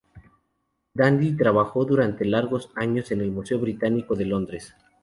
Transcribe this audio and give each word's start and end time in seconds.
Dandy 0.95 1.37
trabajó 1.37 1.85
durante 1.85 2.25
largos 2.25 2.71
años 2.73 3.11
en 3.11 3.21
el 3.21 3.29
Museo 3.29 3.59
Británico 3.59 4.15
de 4.15 4.25
Londres. 4.25 4.73